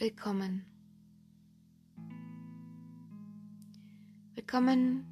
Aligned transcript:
Willkommen. 0.00 0.64
Willkommen 4.34 5.04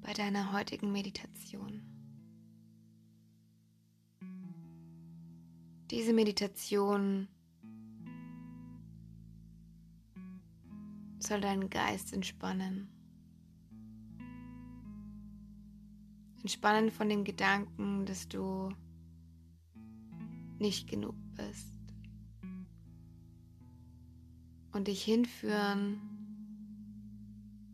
bei 0.00 0.14
deiner 0.14 0.54
heutigen 0.54 0.90
Meditation. 0.90 1.82
Diese 5.90 6.14
Meditation 6.14 7.28
soll 11.18 11.42
deinen 11.42 11.68
Geist 11.68 12.14
entspannen. 12.14 12.88
Entspannen 16.40 16.90
von 16.90 17.10
dem 17.10 17.22
Gedanken, 17.22 18.06
dass 18.06 18.26
du 18.28 18.74
nicht 20.58 20.88
genug 20.88 21.16
bist. 21.34 21.81
Und 24.72 24.88
dich 24.88 25.04
hinführen 25.04 26.00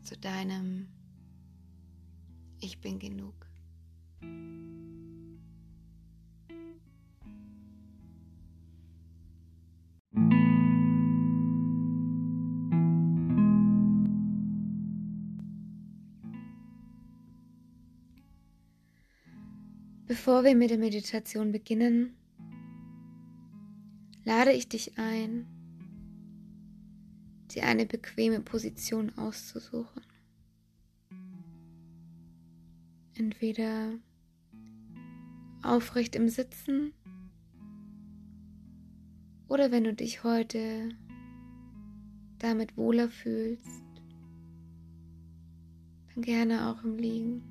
zu 0.03 0.17
deinem 0.17 0.89
Ich 2.61 2.81
bin 2.81 2.99
genug. 2.99 3.35
Bevor 20.09 20.43
wir 20.43 20.55
mit 20.57 20.71
der 20.71 20.79
Meditation 20.79 21.53
beginnen, 21.53 22.17
lade 24.25 24.53
ich 24.53 24.67
dich 24.69 24.99
ein, 24.99 25.47
dir 27.59 27.67
eine 27.67 27.87
bequeme 27.87 28.41
Position 28.41 29.17
auszusuchen. 29.19 30.03
Entweder 33.15 33.95
aufrecht 35.63 36.15
im 36.15 36.29
Sitzen 36.29 36.93
oder 39.49 39.73
wenn 39.73 39.85
du 39.85 39.93
dich 39.93 40.23
heute 40.23 40.91
damit 42.39 42.77
wohler 42.77 43.09
fühlst, 43.09 43.83
dann 46.15 46.23
gerne 46.23 46.69
auch 46.69 46.85
im 46.85 46.97
Liegen. 46.97 47.43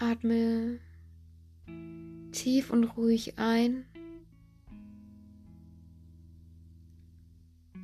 Atme 0.00 0.80
tief 2.32 2.70
und 2.70 2.84
ruhig 2.84 3.38
ein 3.38 3.84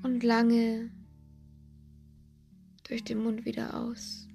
und 0.02 0.22
lange 0.22 0.90
durch 2.88 3.04
den 3.04 3.22
Mund 3.22 3.44
wieder 3.44 3.78
aus. 3.78 4.26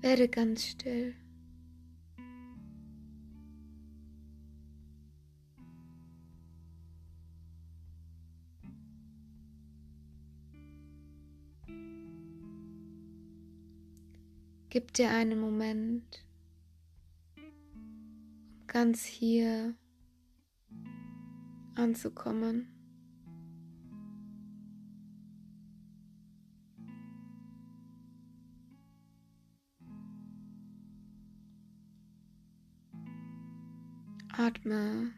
Werde 0.00 0.28
ganz 0.28 0.64
still. 0.64 1.14
Gib 14.76 14.92
dir 14.92 15.10
einen 15.10 15.40
Moment, 15.40 16.22
um 17.38 18.66
ganz 18.66 19.06
hier 19.06 19.74
anzukommen. 21.76 22.68
Atme 34.36 35.10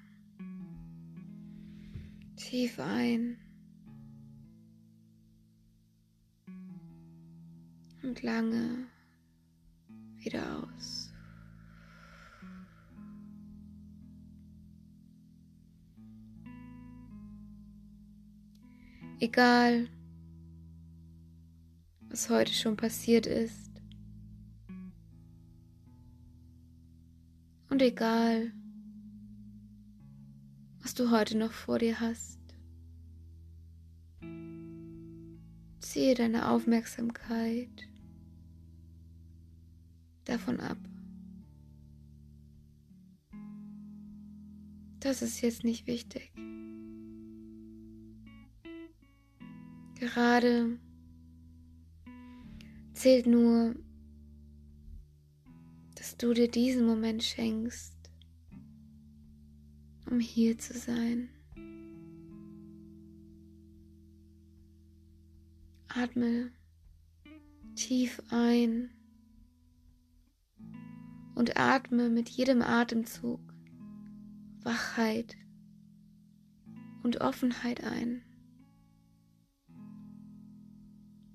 tief 2.37 2.79
ein 2.79 3.37
und 8.05 8.23
lange 8.23 8.87
wieder 10.21 10.63
aus. 10.63 11.13
Egal, 19.21 19.89
was 22.09 22.31
heute 22.31 22.53
schon 22.53 22.77
passiert 22.77 23.27
ist. 23.27 23.69
Und 27.69 27.83
egal, 27.83 28.53
was 30.81 30.95
du 30.95 31.11
heute 31.11 31.37
noch 31.37 31.53
vor 31.53 31.79
dir 31.79 32.01
hast. 32.01 32.39
Ziehe 35.81 36.15
deine 36.15 36.49
Aufmerksamkeit 36.49 37.89
davon 40.29 40.61
ab. 40.61 40.79
Das 45.01 45.23
ist 45.23 45.41
jetzt 45.41 45.65
nicht 45.65 45.87
wichtig. 45.87 46.33
Gerade 49.95 50.79
zählt 52.93 53.27
nur, 53.27 53.75
dass 55.95 56.17
du 56.17 56.35
dir 56.35 56.51
diesen 56.51 56.87
Moment 56.87 57.23
schenkst, 57.23 57.95
um 60.11 60.21
hier 60.21 60.59
zu 60.59 60.79
sein. 60.79 61.31
Atme 65.89 66.53
tief 67.75 68.21
ein 68.31 68.91
und 71.39 71.57
atme 71.57 72.11
mit 72.11 72.29
jedem 72.29 72.63
Atemzug 72.63 73.39
Wachheit 74.65 75.37
und 77.05 77.21
Offenheit 77.21 77.85
ein, 77.85 78.23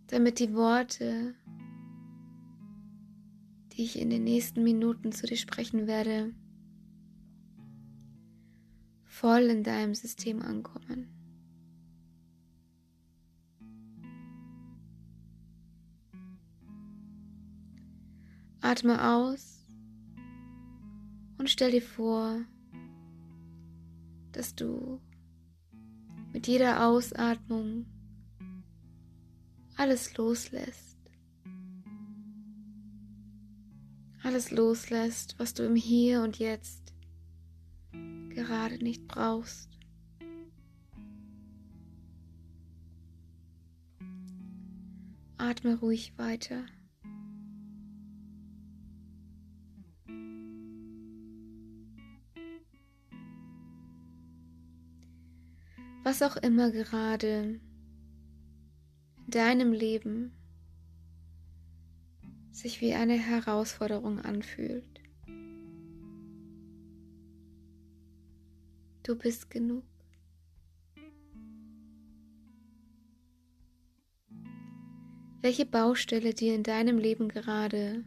damit 0.08 0.40
die 0.40 0.54
Worte, 0.54 1.36
die 3.72 3.84
ich 3.84 3.98
in 3.98 4.10
den 4.10 4.26
nächsten 4.26 4.62
Minuten 4.62 5.14
zu 5.14 5.26
dir 5.26 5.38
sprechen 5.38 5.88
werde, 5.88 6.36
voll 9.06 9.44
in 9.44 9.64
deinem 9.64 9.96
System 9.96 10.42
ankommen. 10.42 11.08
Atme 18.60 19.10
aus 19.10 19.63
und 21.44 21.50
stell 21.50 21.72
dir 21.72 21.82
vor, 21.82 22.40
dass 24.32 24.56
du 24.56 25.02
mit 26.32 26.48
jeder 26.48 26.88
Ausatmung 26.88 27.86
alles 29.76 30.16
loslässt. 30.16 30.98
Alles 34.24 34.52
loslässt, 34.52 35.38
was 35.38 35.54
du 35.54 35.64
im 35.64 35.76
Hier 35.76 36.22
und 36.22 36.40
Jetzt 36.40 36.94
gerade 38.30 38.82
nicht 38.82 39.06
brauchst. 39.10 39.70
Atme 45.38 45.76
ruhig 45.76 46.18
weiter. 46.18 46.64
Was 56.04 56.22
auch 56.22 56.36
immer 56.38 56.72
gerade 56.72 57.60
in 59.18 59.32
deinem 59.32 59.72
Leben 59.72 60.34
sich 62.52 62.82
wie 62.82 62.94
eine 62.94 63.18
Herausforderung 63.18 64.20
anfühlt. 64.20 65.02
Du 69.04 69.16
bist 69.18 69.50
genug. 69.50 69.84
welche 75.44 75.66
Baustelle 75.66 76.34
dir 76.34 76.56
in 76.56 76.64
deinem 76.64 76.98
Leben 76.98 77.28
gerade 77.28 78.06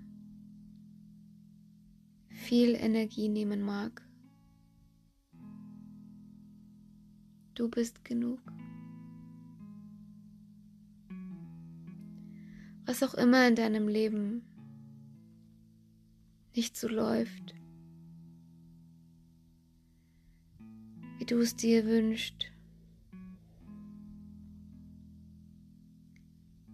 viel 2.31 2.75
Energie 2.75 3.29
nehmen 3.29 3.61
mag. 3.61 4.06
Du 7.57 7.71
bist 7.71 8.05
genug. 8.05 8.39
Was 12.85 13.03
auch 13.03 13.15
immer 13.15 13.49
in 13.49 13.55
deinem 13.55 13.89
Leben 13.89 14.43
nicht 16.55 16.77
so 16.77 16.87
läuft, 16.87 17.55
wie 21.17 21.25
du 21.25 21.39
es 21.39 21.57
dir 21.57 21.87
wünschst. 21.87 22.53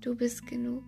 Du 0.00 0.16
bist 0.16 0.48
genug. 0.48 0.82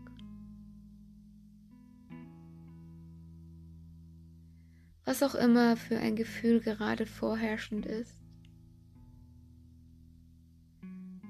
Was 5.04 5.22
auch 5.22 5.36
immer 5.36 5.76
für 5.76 5.98
ein 5.98 6.16
Gefühl 6.16 6.58
gerade 6.58 7.06
vorherrschend 7.06 7.86
ist. 7.86 8.23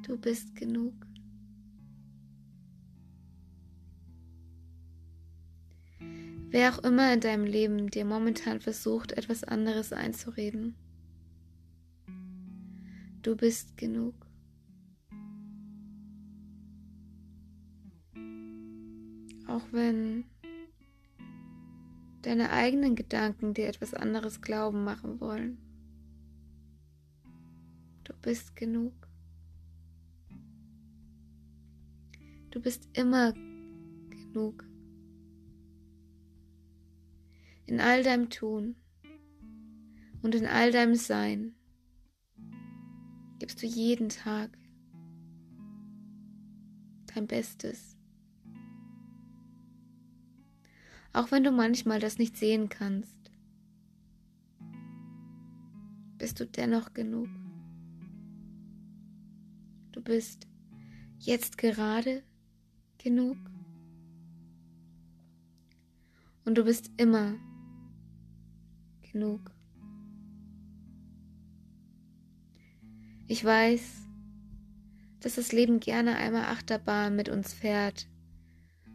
Du 0.06 0.18
bist 0.18 0.54
genug. 0.54 0.92
Wer 6.50 6.74
auch 6.74 6.78
immer 6.84 7.14
in 7.14 7.20
deinem 7.20 7.44
Leben 7.44 7.88
dir 7.88 8.04
momentan 8.04 8.60
versucht, 8.60 9.12
etwas 9.12 9.44
anderes 9.44 9.94
einzureden. 9.94 10.76
Du 13.22 13.34
bist 13.34 13.78
genug. 13.78 14.14
Auch 19.48 19.64
wenn 19.72 20.24
deine 22.20 22.50
eigenen 22.50 22.94
Gedanken 22.94 23.54
dir 23.54 23.68
etwas 23.68 23.94
anderes 23.94 24.42
glauben 24.42 24.84
machen 24.84 25.18
wollen. 25.18 25.56
Du 28.04 28.12
bist 28.20 28.54
genug. 28.54 29.03
Du 32.54 32.60
bist 32.60 32.88
immer 32.92 33.32
genug. 33.32 34.64
In 37.66 37.80
all 37.80 38.04
deinem 38.04 38.30
Tun 38.30 38.76
und 40.22 40.36
in 40.36 40.46
all 40.46 40.70
deinem 40.70 40.94
Sein 40.94 41.56
gibst 43.40 43.60
du 43.60 43.66
jeden 43.66 44.08
Tag 44.08 44.56
dein 47.12 47.26
Bestes. 47.26 47.96
Auch 51.12 51.32
wenn 51.32 51.42
du 51.42 51.50
manchmal 51.50 51.98
das 51.98 52.18
nicht 52.18 52.36
sehen 52.36 52.68
kannst, 52.68 53.32
bist 56.18 56.38
du 56.38 56.46
dennoch 56.46 56.94
genug. 56.94 57.28
Du 59.90 60.00
bist 60.00 60.46
jetzt 61.18 61.58
gerade 61.58 62.22
genug. 63.04 63.36
Und 66.44 66.56
du 66.56 66.64
bist 66.64 66.90
immer 66.96 67.34
genug. 69.12 69.40
Ich 73.28 73.44
weiß, 73.44 74.02
dass 75.20 75.36
das 75.36 75.52
Leben 75.52 75.80
gerne 75.80 76.16
einmal 76.16 76.46
Achterbahn 76.46 77.14
mit 77.14 77.28
uns 77.28 77.52
fährt 77.52 78.08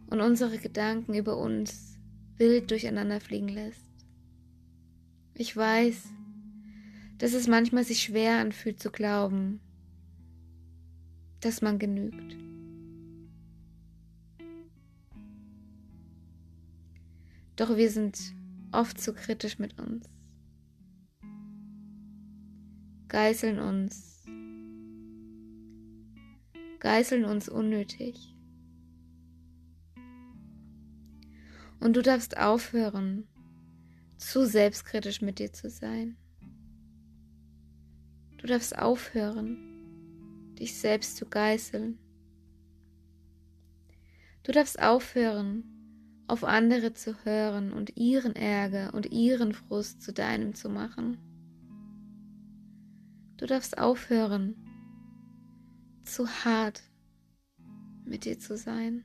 und 0.07 0.21
unsere 0.21 0.57
Gedanken 0.57 1.13
über 1.13 1.38
uns 1.38 1.97
wild 2.38 2.69
durcheinander 2.71 3.19
fliegen 3.19 3.47
lässt. 3.47 3.89
Ich 5.33 5.55
weiß, 5.55 6.09
dass 7.17 7.33
es 7.33 7.47
manchmal 7.47 7.83
sich 7.83 8.03
schwer 8.03 8.39
anfühlt 8.39 8.79
zu 8.79 8.91
glauben, 8.91 9.59
dass 11.41 11.62
man 11.62 11.79
genügt. 11.79 12.38
Doch 17.59 17.75
wir 17.75 17.91
sind 17.91 18.17
oft 18.71 19.01
zu 19.01 19.13
kritisch 19.13 19.59
mit 19.59 19.77
uns, 19.77 20.07
geißeln 23.09 23.59
uns, 23.59 24.23
geißeln 26.79 27.25
uns 27.25 27.50
unnötig. 27.50 28.33
Und 31.81 31.97
du 31.97 32.01
darfst 32.01 32.38
aufhören, 32.38 33.27
zu 34.15 34.45
selbstkritisch 34.45 35.21
mit 35.21 35.39
dir 35.39 35.51
zu 35.51 35.69
sein. 35.69 36.15
Du 38.38 38.47
darfst 38.47 38.79
aufhören, 38.79 39.57
dich 40.57 40.79
selbst 40.79 41.17
zu 41.17 41.25
geißeln. 41.25 42.00
Du 44.44 44.53
darfst 44.53 44.81
aufhören, 44.81 45.78
auf 46.29 46.43
andere 46.43 46.93
zu 46.93 47.25
hören 47.25 47.73
und 47.73 47.97
ihren 47.97 48.35
Ärger 48.35 48.93
und 48.93 49.11
ihren 49.11 49.53
Frust 49.53 50.03
zu 50.03 50.13
deinem 50.13 50.53
zu 50.53 50.69
machen. 50.69 51.17
Du 53.37 53.47
darfst 53.47 53.79
aufhören, 53.79 54.55
zu 56.03 56.27
hart 56.27 56.83
mit 58.05 58.25
dir 58.25 58.37
zu 58.37 58.57
sein. 58.57 59.03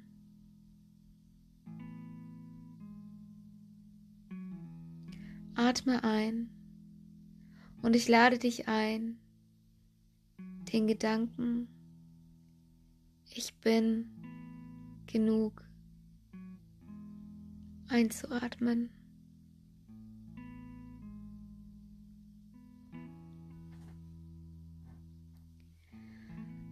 Atme 5.54 6.04
ein 6.04 6.50
und 7.80 7.96
ich 7.96 8.08
lade 8.08 8.38
dich 8.38 8.68
ein, 8.68 9.18
den 10.72 10.86
Gedanken, 10.86 11.68
ich 13.30 13.54
bin 13.60 14.10
genug 15.06 15.63
einzuatmen. 17.88 18.90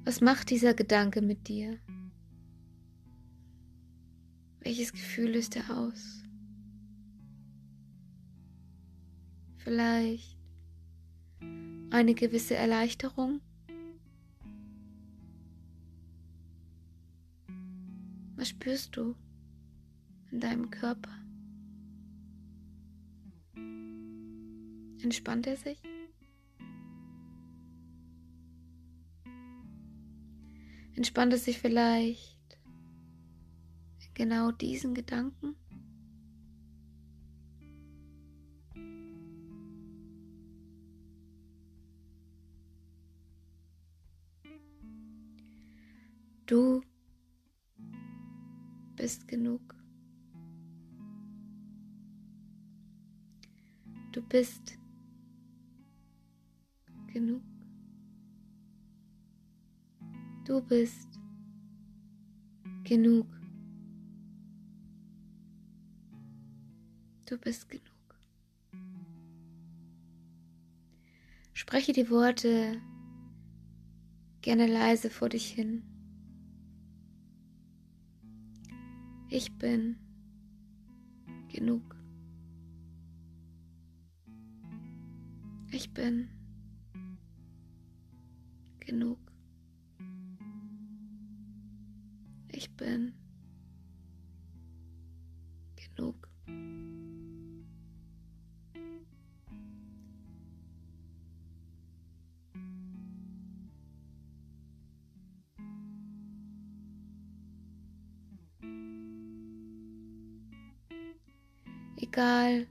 Was 0.04 0.20
macht 0.20 0.50
dieser 0.50 0.74
Gedanke 0.74 1.22
mit 1.22 1.48
dir? 1.48 1.78
Welches 4.60 4.92
Gefühl 4.92 5.30
löst 5.30 5.56
er 5.56 5.76
aus? 5.76 6.22
Vielleicht 9.58 10.36
eine 11.90 12.14
gewisse 12.14 12.56
Erleichterung? 12.56 13.40
Was 18.34 18.48
spürst 18.48 18.96
du? 18.96 19.14
In 20.32 20.40
deinem 20.40 20.70
Körper? 20.70 21.10
Entspannt 25.02 25.46
er 25.46 25.56
sich? 25.56 25.80
Entspannt 30.94 31.32
es 31.34 31.44
sich 31.44 31.58
vielleicht 31.58 32.58
in 34.00 34.14
genau 34.14 34.50
diesen 34.50 34.94
Gedanken? 34.94 35.56
Du 46.46 46.82
bist 48.96 49.26
genug. 49.26 49.81
Du 54.12 54.20
bist 54.20 54.78
genug. 57.06 57.42
Du 60.44 60.60
bist 60.60 61.08
genug. 62.84 63.26
Du 67.24 67.38
bist 67.38 67.70
genug. 67.70 67.86
Spreche 71.54 71.94
die 71.94 72.10
Worte 72.10 72.82
gerne 74.42 74.66
leise 74.66 75.08
vor 75.08 75.30
dich 75.30 75.46
hin. 75.46 75.84
Ich 79.30 79.56
bin 79.56 79.96
genug. 81.48 82.01
Ich 85.74 85.94
bin 85.94 86.28
genug. 88.80 89.18
Ich 92.48 92.70
bin 92.76 93.14
genug. 95.74 96.28
Egal, 111.96 112.66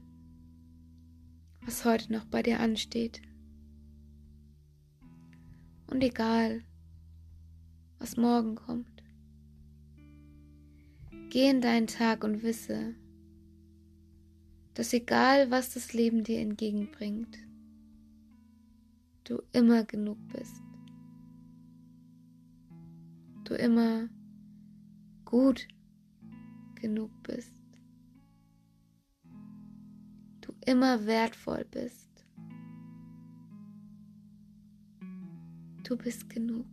was 1.72 1.86
heute 1.86 2.12
noch 2.12 2.26
bei 2.26 2.42
dir 2.42 2.60
ansteht. 2.60 3.22
Und 5.86 6.02
egal, 6.02 6.62
was 7.98 8.18
morgen 8.18 8.56
kommt. 8.56 9.02
Geh 11.30 11.48
in 11.48 11.62
deinen 11.62 11.86
Tag 11.86 12.24
und 12.24 12.42
wisse, 12.42 12.94
dass 14.74 14.92
egal 14.92 15.50
was 15.50 15.72
das 15.72 15.94
Leben 15.94 16.24
dir 16.24 16.40
entgegenbringt, 16.40 17.38
du 19.24 19.40
immer 19.52 19.84
genug 19.84 20.18
bist. 20.28 20.60
Du 23.44 23.54
immer 23.54 24.10
gut 25.24 25.66
genug 26.74 27.10
bist. 27.22 27.61
Immer 30.66 31.06
wertvoll 31.06 31.64
bist. 31.70 32.24
Du 35.84 35.96
bist 35.96 36.30
genug. 36.30 36.66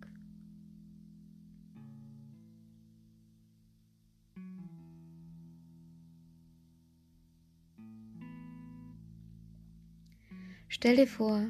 Stell 10.67 10.98
dir 10.98 11.08
vor, 11.08 11.50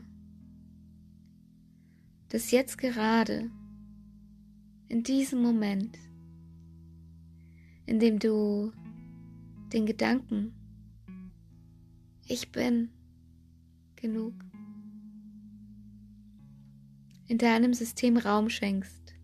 dass 2.30 2.52
jetzt 2.52 2.78
gerade, 2.78 3.52
in 4.88 5.04
diesem 5.04 5.42
Moment, 5.42 5.98
in 7.86 8.00
dem 8.00 8.18
du 8.18 8.72
den 9.74 9.86
Gedanken, 9.86 10.54
ich 12.30 12.52
bin 12.52 12.90
genug, 13.96 14.34
in 17.28 17.40
deinem 17.40 17.74
System 17.74 18.18
Raum 18.18 18.50
schenkst, 18.50 19.16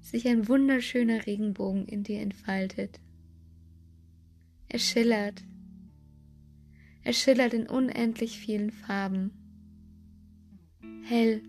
sich 0.00 0.28
ein 0.28 0.46
wunderschöner 0.46 1.26
Regenbogen 1.26 1.86
in 1.86 2.04
dir 2.04 2.20
entfaltet. 2.20 3.00
Er 4.68 4.78
schillert. 4.78 5.42
Er 7.02 7.12
schillert 7.12 7.54
in 7.54 7.66
unendlich 7.66 8.38
vielen 8.38 8.70
Farben. 8.70 9.30
Hell 11.04 11.42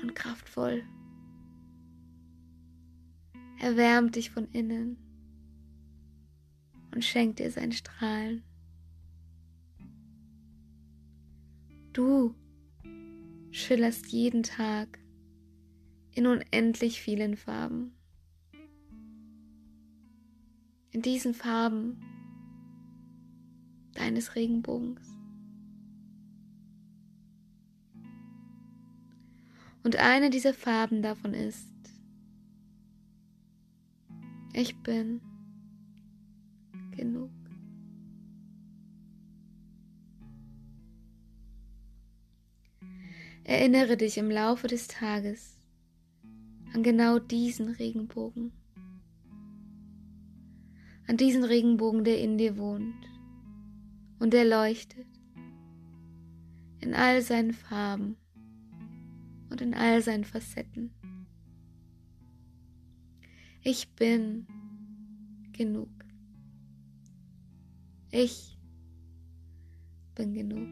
und 0.00 0.14
kraftvoll. 0.14 0.84
Er 3.60 3.76
wärmt 3.76 4.14
dich 4.14 4.30
von 4.30 4.46
innen 4.52 5.07
und 6.98 7.04
schenkt 7.04 7.38
dir 7.38 7.52
sein 7.52 7.70
Strahlen. 7.70 8.42
Du 11.92 12.34
schillerst 13.52 14.08
jeden 14.08 14.42
Tag 14.42 14.98
in 16.10 16.26
unendlich 16.26 17.00
vielen 17.00 17.36
Farben. 17.36 17.96
In 20.90 21.00
diesen 21.02 21.34
Farben 21.34 22.02
deines 23.94 24.34
Regenbogens. 24.34 25.06
Und 29.84 29.94
eine 29.94 30.30
dieser 30.30 30.52
Farben 30.52 31.02
davon 31.02 31.32
ist, 31.32 31.70
ich 34.52 34.76
bin 34.82 35.20
genug. 36.98 37.30
Erinnere 43.44 43.96
dich 43.96 44.18
im 44.18 44.30
Laufe 44.30 44.66
des 44.66 44.88
Tages 44.88 45.58
an 46.74 46.82
genau 46.82 47.18
diesen 47.18 47.68
Regenbogen. 47.68 48.52
An 51.06 51.16
diesen 51.16 51.44
Regenbogen, 51.44 52.04
der 52.04 52.20
in 52.20 52.36
dir 52.36 52.58
wohnt 52.58 53.06
und 54.18 54.34
der 54.34 54.44
leuchtet 54.44 55.06
in 56.80 56.92
all 56.94 57.22
seinen 57.22 57.52
Farben 57.52 58.16
und 59.48 59.62
in 59.62 59.72
all 59.72 60.02
seinen 60.02 60.24
Facetten. 60.24 60.90
Ich 63.62 63.88
bin 63.94 64.46
genug. 65.52 65.88
Ich 68.10 68.58
bin 70.14 70.32
genug. 70.32 70.66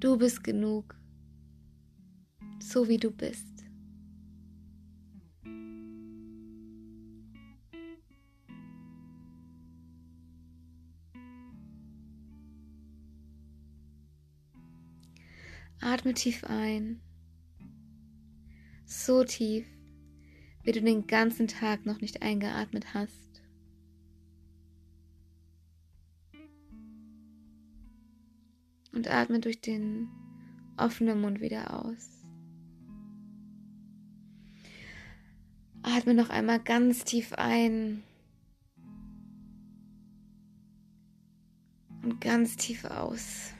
Du 0.00 0.18
bist 0.18 0.42
genug, 0.42 0.96
so 2.58 2.88
wie 2.88 2.96
du 2.96 3.12
bist. 3.12 3.46
Atme 15.80 16.14
tief 16.14 16.42
ein. 16.44 17.00
So 18.84 19.24
tief, 19.24 19.66
wie 20.64 20.72
du 20.72 20.80
den 20.80 21.06
ganzen 21.06 21.48
Tag 21.48 21.86
noch 21.86 22.00
nicht 22.00 22.22
eingeatmet 22.22 22.94
hast. 22.94 23.42
Und 28.92 29.08
atme 29.08 29.40
durch 29.40 29.60
den 29.60 30.08
offenen 30.76 31.20
Mund 31.20 31.40
wieder 31.40 31.84
aus. 31.84 32.24
Atme 35.82 36.14
noch 36.14 36.30
einmal 36.30 36.60
ganz 36.60 37.04
tief 37.04 37.32
ein. 37.32 38.02
Und 42.02 42.20
ganz 42.20 42.56
tief 42.56 42.84
aus. 42.84 43.54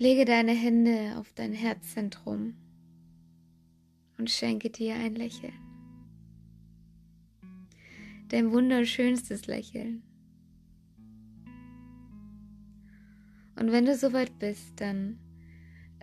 Lege 0.00 0.24
deine 0.24 0.52
Hände 0.52 1.16
auf 1.16 1.32
dein 1.32 1.52
Herzzentrum 1.52 2.54
und 4.16 4.30
schenke 4.30 4.70
dir 4.70 4.94
ein 4.94 5.16
Lächeln. 5.16 5.54
Dein 8.28 8.52
wunderschönstes 8.52 9.48
Lächeln. 9.48 10.04
Und 13.56 13.72
wenn 13.72 13.86
du 13.86 13.96
soweit 13.96 14.38
bist, 14.38 14.80
dann 14.80 15.18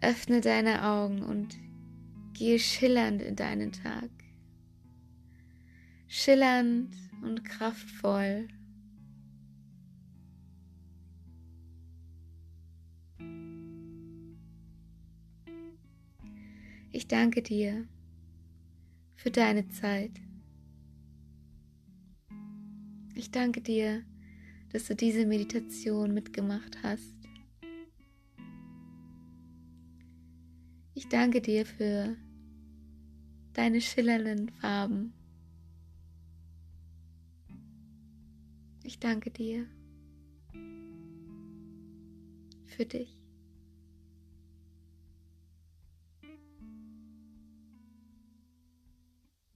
öffne 0.01 0.41
deine 0.41 0.83
Augen 0.83 1.23
und 1.23 1.57
gehe 2.33 2.59
schillernd 2.59 3.21
in 3.21 3.37
deinen 3.37 3.71
Tag. 3.71 4.09
Schillernd 6.07 6.93
und 7.21 7.45
kraftvoll 7.45 8.49
Ich 16.95 17.09
danke 17.09 17.41
dir 17.41 17.85
für 19.15 19.29
deine 19.29 19.67
Zeit. 19.67 20.13
Ich 23.15 23.31
danke 23.31 23.59
dir, 23.59 24.05
dass 24.71 24.85
du 24.85 24.95
diese 24.95 25.25
Meditation 25.25 26.13
mitgemacht 26.13 26.81
hast. 26.83 27.13
Ich 30.93 31.09
danke 31.09 31.41
dir 31.41 31.65
für 31.65 32.15
deine 33.51 33.81
schillernden 33.81 34.47
Farben. 34.47 35.13
Ich 38.83 38.99
danke 38.99 39.31
dir 39.31 39.67
für 42.63 42.85
dich. 42.85 43.24